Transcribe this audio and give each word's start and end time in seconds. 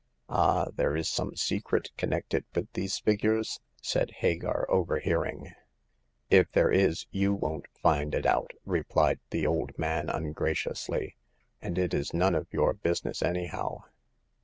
Ah! 0.29 0.65
there 0.75 0.95
is 0.97 1.07
some 1.07 1.35
secret 1.35 1.91
connected 1.95 2.43
with 2.55 2.73
these 2.73 2.97
figures?" 2.97 3.59
said 3.83 4.09
Hagar, 4.09 4.65
overhearing." 4.67 5.53
If 6.31 6.51
there 6.53 6.71
is, 6.71 7.05
you 7.11 7.35
won't 7.35 7.67
find 7.83 8.15
it 8.15 8.25
out,*' 8.25 8.53
replied 8.65 9.19
the 9.29 9.45
old 9.45 9.77
man, 9.77 10.09
ungraciously; 10.09 11.17
and 11.61 11.77
it 11.77 11.93
is 11.93 12.15
none 12.15 12.33
of 12.33 12.47
your 12.51 12.73
business, 12.73 13.21
anyhow 13.21 13.83